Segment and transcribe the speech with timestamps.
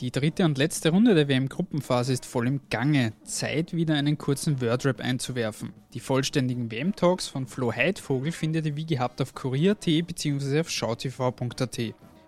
[0.00, 3.14] Die dritte und letzte Runde der WM-Gruppenphase ist voll im Gange.
[3.24, 5.72] Zeit, wieder einen kurzen Wordrap einzuwerfen.
[5.94, 10.60] Die vollständigen WM-Talks von Flo Heidvogel findet ihr wie gehabt auf kurier.at bzw.
[10.60, 11.78] auf schautv.at.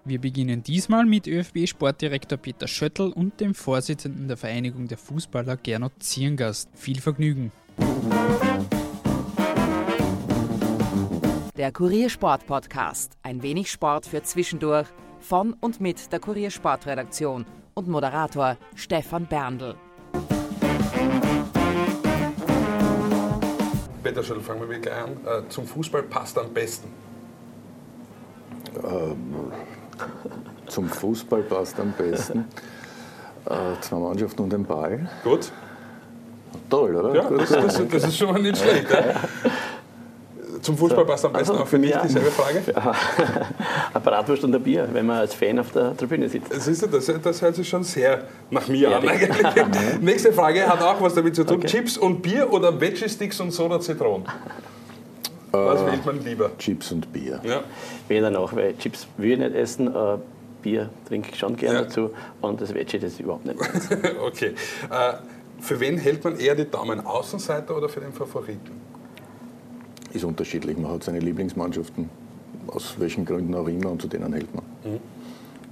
[0.07, 5.93] Wir beginnen diesmal mit ÖFB-Sportdirektor Peter Schöttl und dem Vorsitzenden der Vereinigung der Fußballer Gernot
[5.99, 6.71] Zierngast.
[6.73, 7.53] Viel Vergnügen!
[11.59, 13.19] Der Kuriersport Podcast.
[13.23, 14.87] Ein wenig Sport für zwischendurch
[15.21, 17.45] von und mit der Kuriersportredaktion
[17.79, 19.77] und Moderator Stefan Berndl.
[24.03, 25.13] Peter Schöttl, fangen wir gleich an.
[25.13, 26.89] Äh, zum Fußball passt am besten.
[28.83, 29.53] Ähm,
[30.67, 32.45] zum Fußball passt am besten.
[33.47, 35.09] Äh, zwei Mannschaften und ein Ball.
[35.25, 35.51] Gut.
[36.69, 37.15] Toll, oder?
[37.15, 38.91] Ja, das, das, das ist schon mal nicht schlecht.
[38.91, 39.01] Ja.
[40.69, 42.03] Zum Fußball passt am besten Also, auch für mich ja.
[42.03, 42.63] dieselbe Frage.
[43.95, 46.53] Eine Bratwurst und ein Bier, wenn man als Fan auf der Tribüne sitzt.
[46.61, 49.31] Siehst du, das, das hört sich schon sehr nach mir an eigentlich.
[50.03, 51.57] Nächste Frage hat auch was damit zu tun.
[51.57, 51.69] Okay.
[51.69, 54.27] Chips und Bier oder Veggie-Sticks und Soda Zitronen?
[55.53, 56.51] Was wählt man lieber?
[56.59, 57.41] Chips und Bier.
[57.45, 57.63] Ja.
[58.09, 60.19] Weder noch, weil Chips will ich nicht essen, äh,
[60.61, 61.85] Bier trinke ich schon gerne Ja.
[61.85, 62.11] dazu
[62.43, 63.59] und das Veggie, das ist überhaupt nicht.
[64.23, 64.49] Okay.
[64.91, 65.15] Äh,
[65.61, 67.07] für wen hält man eher die Daumen?
[67.07, 68.88] Außenseiter oder für den Favoriten?
[70.13, 70.77] Ist unterschiedlich.
[70.79, 72.09] Man hat seine Lieblingsmannschaften,
[72.69, 74.65] aus welchen Gründen auch immer, und zu denen hält man.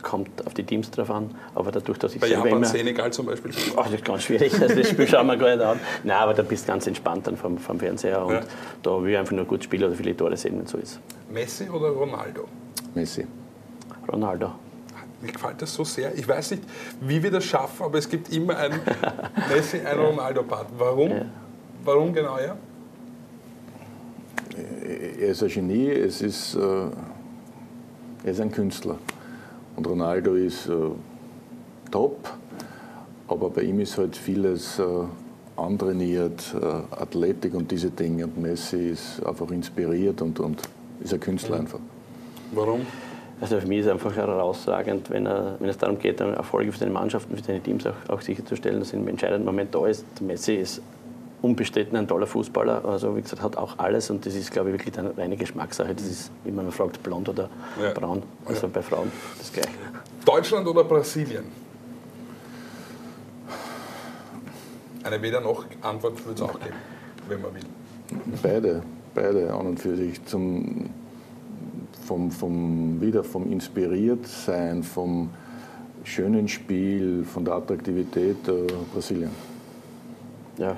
[0.03, 2.67] Kommt auf die Teams drauf an, aber dadurch, dass ich Bei selber Japan, immer...
[2.67, 3.51] Senegal zum Beispiel.
[3.77, 5.81] Ach, das ist ganz schwierig, also das Spiel schauen wir gar nicht an.
[6.05, 8.41] Nein, aber da bist du ganz entspannt dann vom, vom Fernseher und Ja.
[8.83, 11.01] da will ich einfach nur gut spielen oder viele Tore sehen, wenn es so ist.
[11.33, 12.45] Messi oder Ronaldo?
[12.95, 13.27] Messi.
[14.13, 14.53] Ronaldo.
[15.23, 16.15] Mir gefällt das so sehr.
[16.15, 16.63] Ich weiß nicht,
[17.01, 18.79] wie wir das schaffen, aber es gibt immer einen
[19.49, 20.67] Messi, einen Ronaldo-Part.
[20.79, 21.11] Warum?
[21.11, 21.23] Ja.
[21.85, 22.55] Warum genau, ja?
[24.57, 26.61] Er ist ein Genie, es ist, äh,
[28.25, 28.99] er ist ein Künstler.
[29.77, 30.73] Und Ronaldo ist äh,
[31.91, 32.31] top,
[33.29, 34.85] aber bei ihm ist halt vieles äh,
[35.57, 38.25] antrainiert, äh, Athletik und diese Dinge.
[38.25, 40.63] Und Messi ist einfach inspiriert und, und
[41.01, 41.81] ist ein Künstler einfach.
[42.53, 42.81] Warum?
[43.41, 46.79] Also für mich ist es einfach herausragend, wenn, er, wenn es darum geht, Erfolge für
[46.79, 50.07] seine Mannschaften, für seine Teams auch, auch sicherzustellen, dass er im entscheidenden Moment da ist.
[50.23, 50.81] Messi ist
[51.47, 54.75] unbestritten ein toller Fußballer, also wie gesagt, hat auch alles und das ist, glaube ich,
[54.75, 55.95] wirklich eine reine Geschmackssache.
[55.95, 57.49] Das ist, wie man fragt, blond oder
[57.83, 57.93] Ja.
[57.93, 58.23] braun.
[58.45, 58.73] Also Ja.
[58.73, 59.69] bei Frauen das Gleiche.
[60.25, 61.45] Deutschland oder Brasilien?
[65.05, 66.75] Eine Weder-noch-Antwort würde es auch geben,
[67.29, 67.63] wenn man will.
[68.43, 68.83] Beide,
[69.15, 70.91] beide an und für sich zum,
[72.07, 75.31] vom, vom, wieder vom Inspiriertsein, vom
[76.03, 79.31] schönen Spiel, von der Attraktivität äh, Brasilien.
[80.59, 80.77] Ja,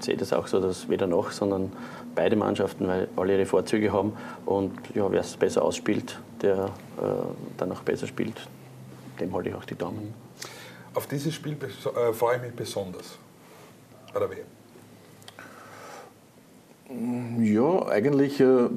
[0.00, 1.72] sehe das auch so, dass weder noch, sondern
[2.14, 4.12] beide Mannschaften, weil alle ihre Vorzüge haben
[4.46, 6.68] und ja, wer es besser ausspielt, der äh,
[7.56, 8.48] dann auch besser spielt,
[9.20, 10.14] dem halte ich auch die Daumen.
[10.94, 13.18] Auf dieses Spiel äh, freue ich mich besonders.
[14.12, 14.46] Bei der WM.
[17.38, 18.68] Ja, eigentlich äh,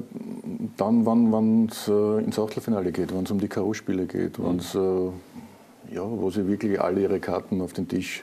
[0.76, 4.78] dann, wann es äh, ins Achtelfinale geht, wenn es um die K.O.-Spiele geht, wenn's, äh,
[5.90, 8.22] ja, wo sie wirklich alle ihre Karten auf den Tisch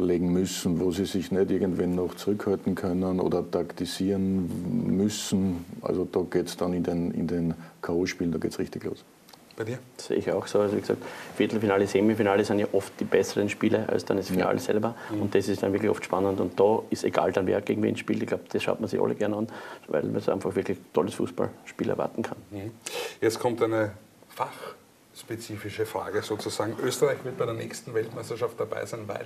[0.00, 5.64] legen müssen, wo sie sich nicht irgendwann noch zurückhalten können oder taktisieren müssen.
[5.82, 9.04] Also da geht es dann in den, in den K.O.-Spielen, da geht es richtig los.
[9.56, 9.78] Bei dir?
[9.96, 10.60] Das sehe ich auch so.
[10.60, 11.02] Also wie gesagt,
[11.34, 14.94] Viertelfinale, Semifinale sind ja oft die besseren Spiele als dann das Finale selber.
[15.18, 16.40] Und das ist dann wirklich oft spannend.
[16.40, 18.20] Und da ist egal dann, wer gegen wen spielt.
[18.22, 19.48] Ich glaube, das schaut man sich alle gerne an,
[19.88, 22.36] weil man so einfach wirklich tolles Fußballspiel erwarten kann.
[23.22, 23.92] Jetzt kommt eine
[24.28, 26.76] fachspezifische Frage sozusagen.
[26.82, 29.24] Österreich wird bei der nächsten Weltmeisterschaft dabei sein, weil?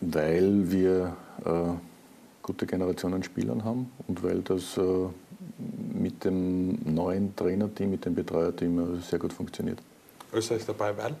[0.00, 1.50] Weil wir äh,
[2.42, 4.82] gute Generationen Spielern haben und weil das äh,
[5.92, 9.78] mit dem neuen Trainerteam, mit dem Betreuerteam äh, sehr gut funktioniert.
[10.32, 11.14] Österreich ist dabei, weil?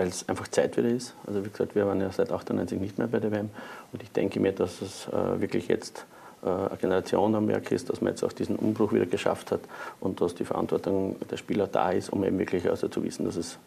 [0.00, 1.14] weil es einfach Zeit wieder ist.
[1.26, 3.50] Also wie gesagt, wir waren ja seit 98 nicht mehr bei der WM
[3.92, 6.06] und ich denke mir, dass es äh, wirklich jetzt
[6.42, 9.60] äh, eine Generation am Werk ist, dass man jetzt auch diesen Umbruch wieder geschafft hat
[10.00, 13.36] und dass die Verantwortung der Spieler da ist, um eben wirklich also zu wissen, dass
[13.36, 13.58] es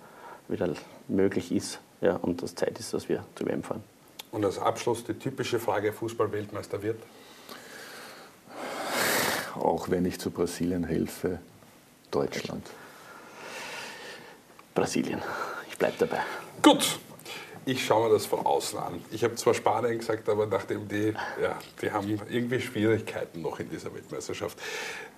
[0.47, 0.69] wieder
[1.07, 3.83] möglich ist ja, und dass Zeit ist, dass wir zur WM fahren.
[4.33, 6.99] Und als Abschluss die typische Frage, Fußball-Weltmeister wird?
[9.53, 11.37] Auch wenn ich zu Brasilien helfe,
[12.09, 12.67] Deutschland.
[14.73, 15.21] Brasilien,
[15.69, 16.21] ich bleibe dabei.
[16.63, 16.97] Gut,
[17.63, 19.05] ich schaue mir das von außen an.
[19.11, 23.69] Ich habe zwar Spanien gesagt, aber nachdem die, ja, die haben irgendwie Schwierigkeiten noch in
[23.69, 24.57] dieser Weltmeisterschaft.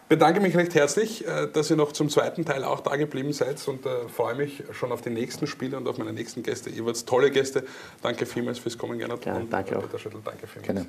[0.08, 3.68] Bedanke mich recht herzlich, äh, dass ihr noch zum zweiten Teil auch da geblieben seid
[3.68, 6.70] und äh, freue mich schon auf die nächsten Spiele und auf meine nächsten Gäste.
[6.70, 7.64] Ihr wart tolle Gäste.
[8.04, 9.22] Danke vielmals fürs Kommen, Gernot.
[9.22, 9.82] Gerne, und danke auch.
[9.82, 10.68] Peter Schüttl, danke vielmals.
[10.68, 10.86] Gerne.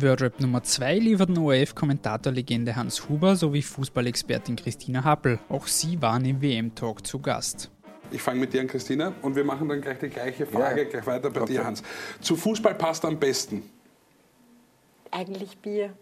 [0.00, 5.38] Wordrap Nummer 2 lieferten ORF-Kommentatorlegende Hans Huber sowie Fußballexpertin Christina Happel.
[5.50, 7.70] Auch sie waren im WM-Talk zu Gast.
[8.10, 10.88] Ich fange mit dir an, Christina, und wir machen dann gleich die gleiche Frage, Ja.
[10.88, 11.52] gleich weiter bei Okay.
[11.52, 11.82] dir, Hans.
[12.22, 13.62] Zu Fußball passt am besten.
[15.10, 15.92] Eigentlich Bier.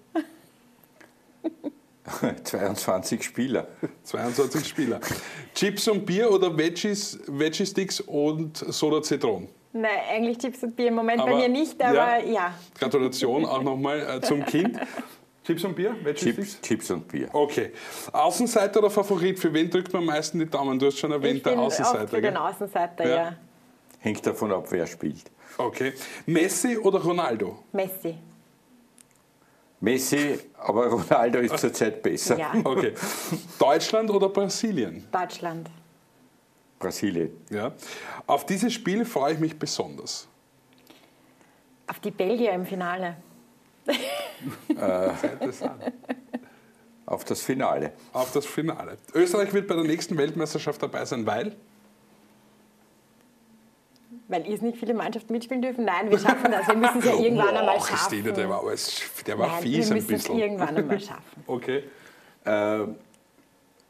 [2.44, 3.67] 22 Spieler.
[4.05, 5.00] 22 Spieler.
[5.55, 9.49] Chips und Bier oder Veggies, Veggie Sticks und Soda Zitron?
[9.73, 10.88] Nein, eigentlich Chips und Bier.
[10.88, 12.55] Im Moment Aber- bei mir nicht, aber ja.
[12.79, 14.79] Gratulation auch nochmal äh, zum Kind.
[15.44, 15.94] Chips und Bier?
[16.03, 16.61] Veggie Chips, Sticks?
[16.62, 17.29] Chips und Bier.
[17.32, 17.73] Okay.
[18.12, 19.38] Außenseiter oder Favorit?
[19.38, 20.79] Für wen drückt man am meisten die Daumen?
[20.79, 22.08] Du hast schon erwähnt, Ich der bin auch Außenseiter.
[22.08, 22.37] für den?
[22.37, 23.17] Außenseiter, Ja.
[23.17, 23.37] ja.
[24.00, 25.25] Hängt davon ab, wer spielt.
[25.58, 25.93] Okay.
[26.26, 27.58] Messi oder Ronaldo?
[27.73, 28.17] Messi.
[29.81, 32.38] Messi, aber Ronaldo ist zurzeit besser.
[32.38, 32.52] Ja.
[32.64, 32.94] Okay.
[33.58, 35.06] Deutschland oder Brasilien?
[35.12, 35.69] Deutschland.
[36.78, 37.31] Brasilien.
[37.50, 37.73] Ja.
[38.26, 40.28] Auf dieses Spiel freue ich mich besonders.
[41.87, 43.17] Auf die Belgier im Finale.
[44.76, 45.93] An.
[47.06, 47.93] Auf das Finale.
[48.12, 48.99] Auf das Finale.
[49.14, 51.55] Österreich wird bei der nächsten Weltmeisterschaft dabei sein, weil?
[54.28, 55.84] Weil ihr nicht viele Mannschaften mitspielen dürfen.
[55.84, 56.67] Nein, wir schaffen das.
[56.67, 57.96] Wir müssen es ja irgendwann einmal Boah, schaffen.
[57.96, 60.38] Christine, der war, alles, der war Nein, fies wir ein müssen es bisschen.
[60.38, 61.44] irgendwann einmal schaffen.
[61.46, 61.84] Okay.
[62.44, 62.87] Äh,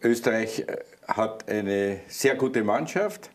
[0.03, 0.77] Österreich äh,
[1.09, 3.31] hat eine sehr gute Mannschaft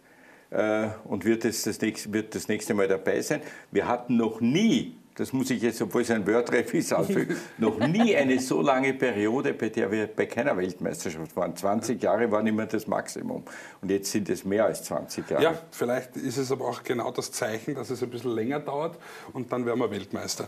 [0.51, 3.41] äh, und wird, es das, nächste, wird das nächste Mal dabei sein.
[3.71, 7.77] Wir hatten noch nie, das muss ich jetzt, obwohl es ein Wordref ist, anfügen, noch
[7.79, 11.55] nie eine so lange Periode, bei der wir bei keiner Weltmeisterschaft waren.
[11.55, 13.43] 20 Jahre waren immer das Maximum
[13.81, 15.43] und jetzt sind es mehr als 20 Jahre.
[15.43, 18.97] Ja, vielleicht ist es aber auch genau das Zeichen, dass es ein bisschen länger dauert
[19.33, 20.47] und dann werden wir Weltmeister.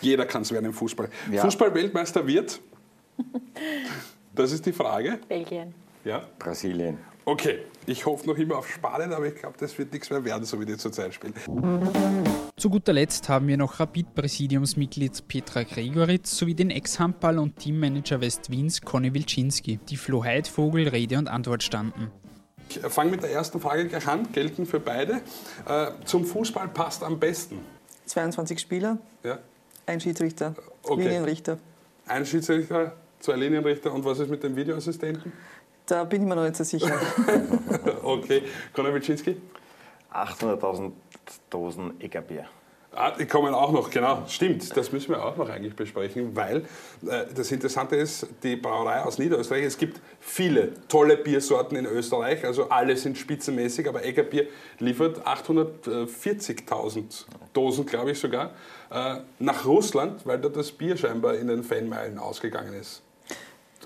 [0.00, 1.08] Jeder kann es werden im Fußball.
[1.30, 1.42] Ja.
[1.42, 2.60] Fußball-Weltmeister wird?
[4.34, 5.18] Das ist die Frage.
[5.28, 5.74] Belgien.
[6.04, 6.22] Ja.
[6.38, 6.98] Brasilien.
[7.24, 10.44] Okay, ich hoffe noch immer auf Spanien, aber ich glaube, das wird nichts mehr werden,
[10.44, 11.34] so wie die zurzeit spielen.
[12.58, 18.80] Zu guter Letzt haben wir noch Rapid-Präsidiumsmitglied Petra Gregoritz sowie den Ex-Handball- und Teammanager West-Wiens
[18.82, 22.10] Conny Wilczynski, die Flo Heidvogel Rede und Antwort standen.
[22.68, 25.20] Ich fange mit der ersten Frage gleich an, gelten für beide.
[25.66, 27.60] Äh, zum Fußball passt am besten.
[28.06, 29.38] 22 Spieler, Ja?
[29.86, 31.04] ein Schiedsrichter, Okay.
[31.04, 31.58] Linienrichter.
[32.06, 35.32] Ein Schiedsrichter, zwei Linienrichter und was ist mit dem Videoassistenten?
[35.86, 36.90] Da bin ich mir noch nicht so sicher.
[38.02, 39.36] Okay, Conor Wilczynski?
[40.12, 40.92] 800.000
[41.50, 42.46] Dosen Eckerbier.
[42.92, 44.22] Ah, die kommen auch noch, genau.
[44.26, 46.64] Stimmt, das müssen wir auch noch eigentlich besprechen, weil
[47.06, 52.46] äh, das Interessante ist, die Brauerei aus Niederösterreich, es gibt viele tolle Biersorten in Österreich,
[52.46, 54.46] also alle sind spitzenmäßig, aber Eggerbier
[54.78, 58.52] liefert 840.000 Dosen, glaube ich sogar,
[58.90, 63.02] äh, nach Russland, weil da das Bier scheinbar in den Fanmeilen ausgegangen ist.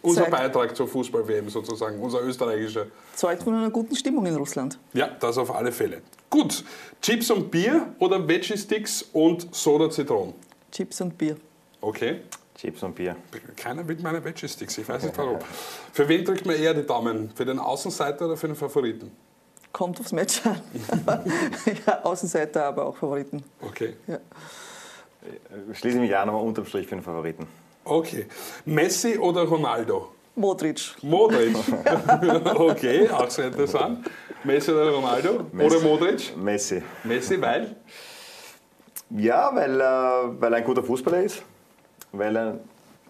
[0.02, 2.86] Unser Beitrag zur Fußball-WM sozusagen, unser österreichischer.
[3.14, 4.78] Zeugt von einer guten Stimmung in Russland.
[4.92, 6.02] Ja, das auf alle Fälle.
[6.28, 6.64] Gut,
[7.00, 10.34] Chips und Bier oder Veggie-Sticks und Soda Zitron?
[10.72, 11.36] Chips und Bier.
[11.80, 12.22] Okay.
[12.56, 13.16] Chips und Bier.
[13.56, 15.38] Keiner will meine Veggie-Sticks, ich weiß nicht warum.
[15.92, 17.30] Für wen drückt man eher die Daumen?
[17.34, 19.10] Für den Außenseiter oder für den Favoriten?
[19.72, 20.60] Kommt aufs Match an.
[21.86, 23.42] ja, Außenseiter, aber auch Favoriten.
[23.60, 23.94] Okay.
[24.06, 24.18] Ja.
[25.72, 27.46] Schließe mich an, aber unterm Strich für den Favoriten.
[27.84, 28.26] Okay.
[28.64, 30.08] Messi oder Ronaldo?
[30.34, 30.94] Modric.
[31.02, 31.54] Modric.
[32.54, 34.06] okay, auch sehr interessant.
[34.44, 35.46] Messi oder Ronaldo?
[35.52, 35.76] Messi.
[35.76, 36.36] Oder Modric?
[36.36, 36.82] Messi.
[37.04, 37.76] Messi, weil?
[39.10, 39.84] Ja, weil, äh,
[40.40, 41.42] weil er ein guter Fußballer ist.
[42.12, 42.58] Weil er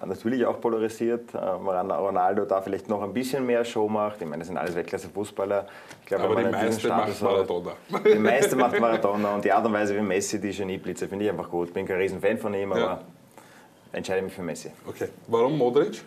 [0.04, 1.32] natürlich auch polarisiert.
[1.32, 4.20] Äh, Ronaldo da vielleicht noch ein bisschen mehr Show macht.
[4.20, 5.66] Ich meine, das sind alles Weltklasse-Fußballer.
[6.00, 7.72] Ich glaube, Aber wenn die meiste macht hat- Maradona.
[8.04, 11.30] Die meiste macht Maradona und die Art und Weise, wie Messi die Genieblitze, finde ich
[11.30, 11.72] einfach gut.
[11.72, 13.00] Bin kein Riesenfan von ihm, aber Ja.
[13.92, 14.70] Entscheide mich für Messi.
[14.86, 15.08] Okay.
[15.28, 16.02] Warum Modric?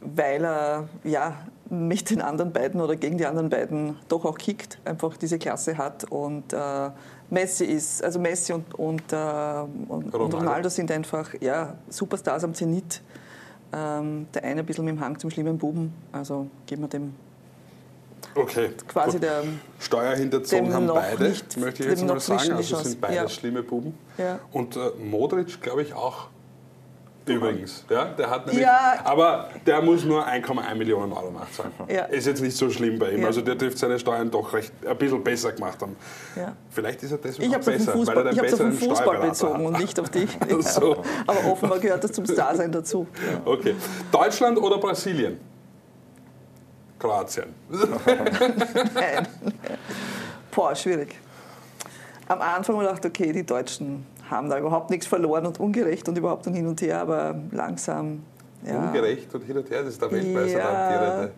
[0.00, 1.36] Weil er ja,
[1.70, 5.76] mit den anderen beiden oder gegen die anderen beiden doch auch kickt, einfach diese Klasse
[5.76, 6.04] hat.
[6.04, 6.90] Und äh,
[7.30, 10.36] Messi ist, also Messi und, und, äh, und, und Ronaldo.
[10.38, 13.02] Ronaldo sind einfach ja, Superstars am Zenit.
[13.70, 15.92] Ähm, der eine ein bisschen mit dem Hang zum schlimmen Buben.
[16.12, 17.14] Also geben wir dem
[18.34, 18.70] Okay.
[18.86, 19.22] quasi Gut.
[19.24, 19.42] der.
[19.80, 22.52] Steuerhinterzogen Dem haben noch beide, nicht- möchte ich jetzt mal sagen.
[22.52, 23.28] Also sind beides Ja.
[23.28, 23.98] schlimme Buben.
[24.16, 24.38] Ja.
[24.52, 26.28] Und äh, Modric, glaube ich, auch.
[27.36, 28.98] Übrigens, ja, der hat nämlich, Ja.
[29.04, 31.72] aber der muss nur 1,1 Millionen Euro nachzahlen.
[31.88, 32.04] Ja.
[32.04, 33.20] Ist jetzt nicht so schlimm bei ihm.
[33.20, 33.26] Ja.
[33.26, 35.96] Also der dürfte seine Steuern doch recht ein bisschen besser gemacht haben.
[36.36, 36.54] Ja.
[36.70, 38.32] Vielleicht ist er deswegen Ich auch habe es auf besser, den weil er Fußball, den
[38.32, 40.38] ich hab's auf den besseren Fußball bezogen und nicht auf dich.
[40.60, 41.02] So.
[41.26, 43.06] Aber offenbar gehört das zum Starsein dazu.
[43.44, 43.74] Okay.
[44.12, 45.38] Deutschland oder Brasilien?
[46.98, 47.54] Kroatien.
[48.94, 49.28] Nein.
[50.50, 51.14] Boah, schwierig.
[52.26, 56.08] Am Anfang habe ich gedacht, okay, die Deutschen haben da überhaupt nichts verloren und ungerecht
[56.08, 58.22] und überhaupt und hin und her, aber langsam.
[58.66, 58.86] Ja.
[58.88, 61.28] Ungerecht und hin und her, das ist der Weltmeister, Ja,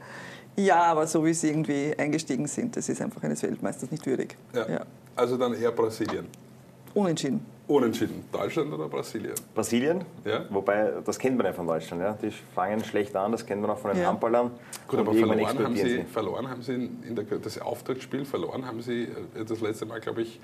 [0.56, 4.36] ja, aber so wie sie irgendwie eingestiegen sind, das ist einfach eines Weltmeisters nicht würdig.
[4.54, 4.80] Ja.
[5.16, 6.26] Also dann eher Brasilien.
[6.94, 7.44] Unentschieden.
[7.68, 8.24] Unentschieden.
[8.32, 9.34] Deutschland oder Brasilien?
[9.54, 10.44] Brasilien, Ja.
[10.50, 12.02] wobei das kennt man ja von Deutschland.
[12.02, 12.18] Ja.
[12.20, 14.08] Die fangen schlecht an, das kennt man auch von den Ja.
[14.08, 14.50] Handballern.
[14.88, 18.66] Gut, aber verloren haben, explodieren sie, verloren haben sie in in der, das Auftaktspiel, verloren
[18.66, 20.40] haben sie äh, das letzte Mal, glaube ich,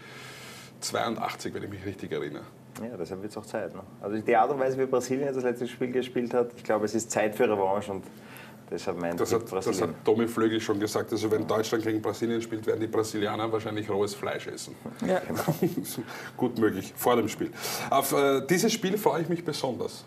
[0.89, 2.45] 82, wenn ich mich richtig erinnere.
[2.83, 3.75] Ja, deshalb wird es auch Zeit.
[3.75, 3.81] Ne?
[4.03, 6.95] Also die Art und Weise, wie Brasilien das letzte Spiel gespielt hat, ich glaube, es
[6.95, 8.05] ist Zeit für Revanche und
[8.71, 9.89] deshalb mein Das Tipp hat, das Brasilien.
[9.89, 11.11] hat Tommy Flögel schon gesagt.
[11.11, 14.75] Also wenn Deutschland gegen Brasilien spielt, werden die Brasilianer wahrscheinlich rohes Fleisch essen.
[15.07, 15.23] Ja.
[16.37, 17.51] Gut möglich, vor dem Spiel.
[17.89, 20.05] Auf äh, dieses Spiel freue ich mich besonders.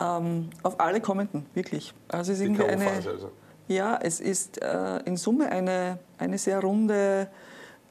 [0.00, 1.94] Ähm, auf alle kommenden, wirklich.
[2.08, 3.30] Also es ist irgendwie eine, also.
[3.68, 7.28] ja, es ist äh, in Summe eine, eine sehr runde,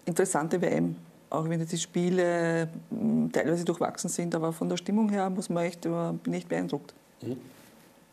[0.05, 0.97] interessante WM.
[1.31, 5.49] Auch wenn jetzt die Spiele mh, teilweise durchwachsen sind, aber von der Stimmung her muss
[5.49, 5.89] man echt, äh,
[6.23, 6.93] bin ich beeindruckt.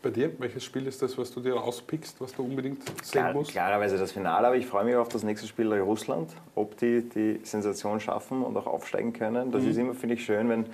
[0.01, 3.33] Bei dir, welches Spiel ist das, was du dir rauspickst, was du unbedingt sehen Klar,
[3.33, 3.51] musst?
[3.51, 7.41] klarerweise das Finale, aber ich freue mich auf das nächste Spiel Russland, ob die die
[7.43, 9.49] Sensation schaffen und auch aufsteigen können.
[9.49, 9.51] Mhm.
[9.51, 10.67] Das ist immer, finde ich, schön, wenn äh,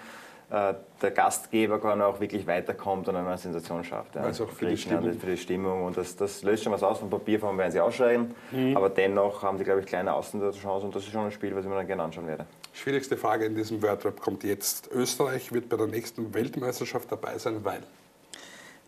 [0.55, 4.15] der Gastgeber kann auch wirklich weiterkommt und eine Sensation schafft.
[4.15, 4.23] Ja.
[4.23, 6.81] Weil es auch für die Stimmung- Für die Stimmung und das, das löst schon was
[6.81, 6.99] aus.
[6.99, 8.77] Vom Papierform werden sie ausscheiden, Mhm.
[8.77, 11.65] aber dennoch haben die, glaube ich, kleine Außenchance und das ist schon ein Spiel, was
[11.65, 12.45] ich mir dann gerne anschauen werde.
[12.71, 14.89] Schwierigste Frage in diesem Wordrap kommt jetzt.
[14.91, 17.83] Österreich wird bei der nächsten Weltmeisterschaft dabei sein, weil.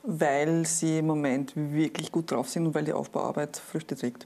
[0.04, 4.26] Weil sie im Moment wirklich gut drauf sind und weil die Aufbauarbeit Früchte trägt.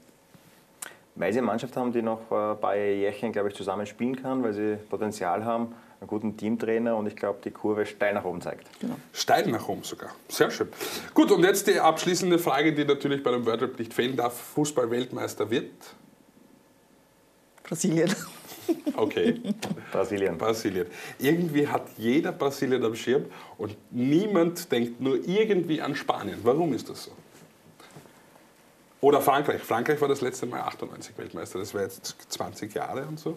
[1.14, 4.16] Weil sie eine Mannschaft haben, die noch äh, ein paar Jährchen, glaube ich, zusammen spielen
[4.16, 8.24] kann, weil sie Potenzial haben, einen guten Teamtrainer und ich glaube, die Kurve steil nach
[8.24, 8.66] oben zeigt.
[9.12, 10.10] Steil nach oben sogar.
[10.28, 10.68] Sehr schön.
[11.14, 14.36] Gut, und jetzt die abschließende Frage, die natürlich bei dem Wordrap nicht fehlen darf.
[14.54, 15.70] Fußball-Weltmeister wird?
[17.62, 18.14] Brasilien.
[18.96, 19.40] Okay,
[19.92, 20.38] Brasilien.
[20.38, 20.86] Brasilien.
[21.18, 23.26] Irgendwie hat jeder Brasilien am Schirm
[23.58, 26.38] und niemand denkt nur irgendwie an Spanien.
[26.42, 27.12] Warum ist das so?
[29.02, 29.60] Oder Frankreich.
[29.60, 31.58] Frankreich war das letzte Mal 98 Weltmeister.
[31.58, 33.36] Das wäre jetzt 20 Jahre und so.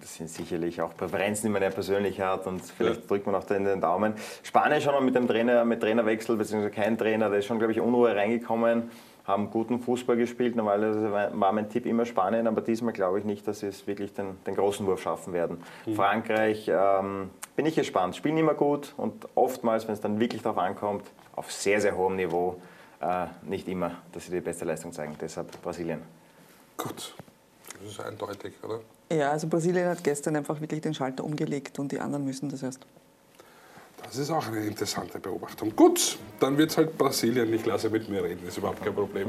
[0.00, 3.06] Das sind sicherlich auch Präferenzen, die man ja persönlich hat und vielleicht Ja.
[3.06, 4.14] drückt man auch da in den Daumen.
[4.42, 7.72] Spanien schon mal mit dem Trainer, mit Trainerwechsel, beziehungsweise kein Trainer, da ist schon, glaube
[7.72, 8.90] ich, Unruhe reingekommen,
[9.26, 10.56] haben guten Fußball gespielt.
[10.56, 14.14] Normalerweise war mein Tipp immer Spanien, aber diesmal glaube ich nicht, dass sie es wirklich
[14.14, 15.62] den, den großen Wurf schaffen werden.
[15.94, 20.58] Frankreich, ähm, bin ich gespannt, spielen immer gut und oftmals, wenn es dann wirklich darauf
[20.58, 22.56] ankommt, auf sehr, sehr hohem Niveau,
[23.06, 25.16] äh, nicht immer, dass sie die beste Leistung zeigen.
[25.20, 26.02] Deshalb Brasilien.
[26.76, 27.14] Gut,
[27.80, 28.80] das ist eindeutig, oder?
[29.12, 32.62] Ja, also Brasilien hat gestern einfach wirklich den Schalter umgelegt und die anderen müssen das
[32.62, 32.80] erst.
[34.02, 35.74] Das ist auch eine interessante Beobachtung.
[35.74, 37.52] Gut, dann wird es halt Brasilien.
[37.52, 39.28] Ich lasse mit mir reden, ist überhaupt kein Problem.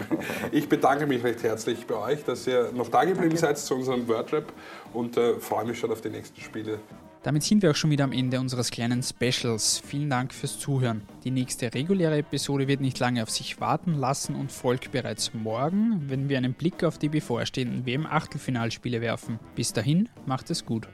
[0.52, 4.08] Ich bedanke mich recht herzlich bei euch, dass ihr noch da geblieben seid zu unserem
[4.08, 4.52] Wordrap
[4.94, 6.80] und äh, freue mich schon auf die nächsten Spiele.
[7.28, 9.82] Damit sind wir auch schon wieder am Ende unseres kleinen Specials.
[9.86, 11.02] Vielen Dank fürs Zuhören.
[11.26, 16.04] Die nächste reguläre Episode wird nicht lange auf sich warten lassen und folgt bereits morgen,
[16.08, 19.40] wenn wir einen Blick auf die bevorstehenden WM-Achtelfinalspiele werfen.
[19.56, 20.88] Bis dahin, macht es gut.